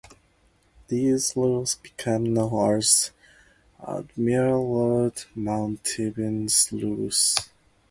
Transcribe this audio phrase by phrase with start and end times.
[0.87, 3.11] These rules became known as
[3.87, 7.35] Admiral-Lord Mountevans rules.